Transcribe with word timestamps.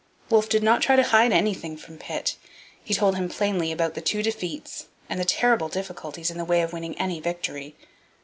Wolfe 0.31 0.49
did 0.49 0.63
not 0.63 0.81
try 0.81 0.95
to 0.95 1.03
hide 1.03 1.31
anything 1.31 1.77
from 1.77 1.99
Pitt. 1.99 2.35
He 2.83 2.95
told 2.95 3.15
him 3.15 3.29
plainly 3.29 3.71
about 3.71 3.93
the 3.93 4.01
two 4.01 4.23
defeats 4.23 4.87
and 5.07 5.19
the 5.19 5.25
terrible 5.25 5.69
difficulties 5.69 6.31
in 6.31 6.39
the 6.39 6.43
way 6.43 6.63
of 6.63 6.73
winning 6.73 6.97
any 6.97 7.19
victory. 7.19 7.75